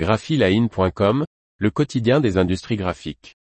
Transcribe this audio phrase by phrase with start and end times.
[0.00, 1.26] graphiline.com,
[1.58, 3.36] le quotidien des industries graphiques.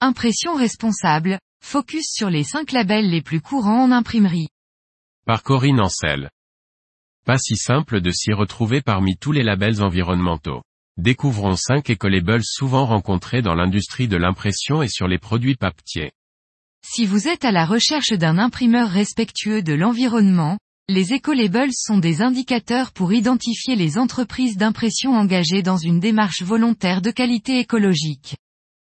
[0.00, 4.50] Impression responsable, focus sur les 5 labels les plus courants en imprimerie.
[5.26, 6.30] Par Corinne Ancel.
[7.26, 10.62] Pas si simple de s'y retrouver parmi tous les labels environnementaux.
[10.98, 16.12] Découvrons 5 écolabels souvent rencontrés dans l'industrie de l'impression et sur les produits papier.
[16.94, 20.58] Si vous êtes à la recherche d'un imprimeur respectueux de l'environnement,
[20.90, 27.00] les écolabels sont des indicateurs pour identifier les entreprises d'impression engagées dans une démarche volontaire
[27.00, 28.36] de qualité écologique.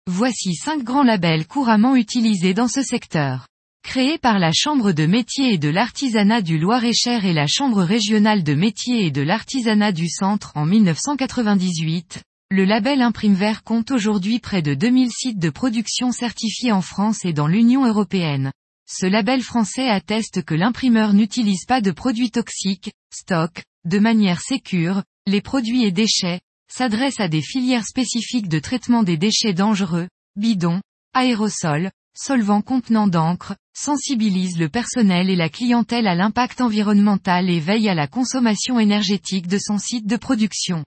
[0.07, 3.47] Voici cinq grands labels couramment utilisés dans ce secteur.
[3.81, 8.43] Créé par la Chambre de métier et de l'artisanat du Loir-et-Cher et la Chambre régionale
[8.43, 14.61] de métier et de l'artisanat du Centre en 1998, le label Imprimevert compte aujourd'hui près
[14.61, 18.51] de 2000 sites de production certifiés en France et dans l'Union européenne.
[18.87, 25.01] Ce label français atteste que l'imprimeur n'utilise pas de produits toxiques, stock, de manière sécure,
[25.25, 26.39] les produits et déchets,
[26.71, 30.81] s'adresse à des filières spécifiques de traitement des déchets dangereux, bidons,
[31.15, 37.89] aérosols, solvants contenant d'encre, sensibilise le personnel et la clientèle à l'impact environnemental et veille
[37.89, 40.85] à la consommation énergétique de son site de production.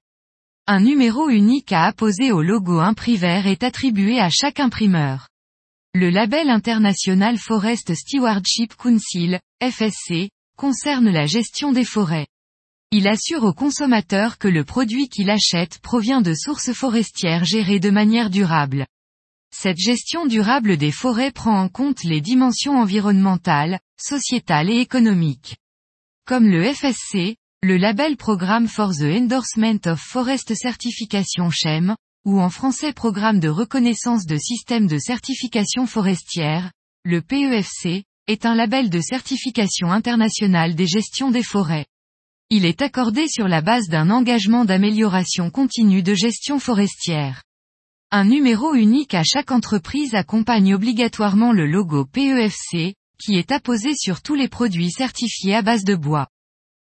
[0.71, 5.31] Un numéro unique à apposer au logo Imprimevert est attribué à chaque imprimeur.
[5.95, 12.27] Le label international Forest Stewardship Council, FSC, concerne la gestion des forêts.
[12.91, 17.89] Il assure au consommateur que le produit qu'il achète provient de sources forestières gérées de
[17.89, 18.87] manière durable.
[19.51, 25.57] Cette gestion durable des forêts prend en compte les dimensions environnementales, sociétales et économiques.
[26.27, 32.51] Comme le FSC, le label Programme for the Endorsement of Forest Certification CHEM, ou en
[32.51, 36.71] français Programme de reconnaissance de systèmes de certification forestière,
[37.05, 41.87] le PEFC, est un label de certification internationale des gestions des forêts.
[42.49, 47.43] Il est accordé sur la base d'un engagement d'amélioration continue de gestion forestière.
[48.13, 54.23] Un numéro unique à chaque entreprise accompagne obligatoirement le logo PEFC, qui est apposé sur
[54.23, 56.29] tous les produits certifiés à base de bois.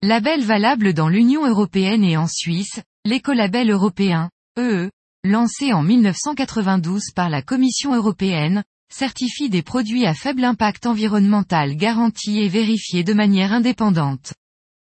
[0.03, 4.91] Label valable dans l'Union européenne et en Suisse, l'écolabel européen, EE,
[5.23, 8.63] lancé en 1992 par la Commission européenne,
[8.93, 14.35] certifie des produits à faible impact environnemental garantis et vérifiés de manière indépendante.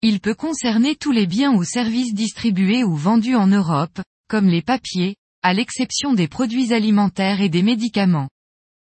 [0.01, 4.61] Il peut concerner tous les biens ou services distribués ou vendus en Europe, comme les
[4.61, 8.27] papiers, à l'exception des produits alimentaires et des médicaments.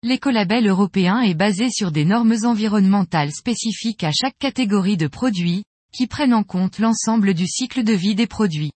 [0.02, 6.08] L'écolabel européen est basé sur des normes environnementales spécifiques à chaque catégorie de produits, qui
[6.08, 8.72] prennent en compte l'ensemble du cycle de vie des produits.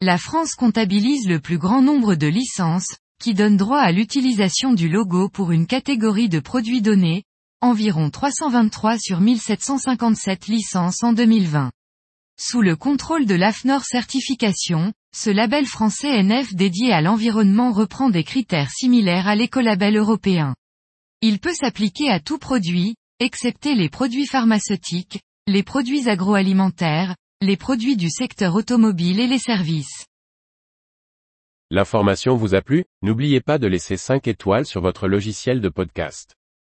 [0.00, 4.88] La France comptabilise le plus grand nombre de licences, qui donnent droit à l'utilisation du
[4.88, 7.22] logo pour une catégorie de produits donnés,
[7.60, 11.70] environ 323 sur 1757 licences en 2020.
[12.40, 18.24] Sous le contrôle de l'AFNOR Certification, ce label français NF dédié à l'environnement reprend des
[18.24, 20.56] critères similaires à l'écolabel européen.
[21.20, 27.96] Il peut s'appliquer à tout produit, excepté les produits pharmaceutiques, les produits agroalimentaires, les produits
[27.96, 30.06] du secteur automobile et les services.
[31.68, 32.84] L'information vous a plu?
[33.02, 36.36] N'oubliez pas de laisser 5 étoiles sur votre logiciel de podcast.